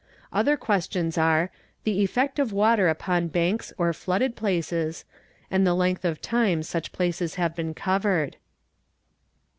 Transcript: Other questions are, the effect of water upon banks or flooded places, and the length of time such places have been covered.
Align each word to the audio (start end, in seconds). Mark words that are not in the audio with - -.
Other 0.33 0.57
questions 0.57 1.15
are, 1.15 1.51
the 1.83 2.01
effect 2.03 2.39
of 2.39 2.51
water 2.51 2.89
upon 2.89 3.27
banks 3.27 3.71
or 3.77 3.93
flooded 3.93 4.35
places, 4.35 5.05
and 5.51 5.61
the 5.63 5.75
length 5.75 6.05
of 6.05 6.23
time 6.23 6.63
such 6.63 6.91
places 6.91 7.35
have 7.35 7.55
been 7.55 7.75
covered. 7.75 8.37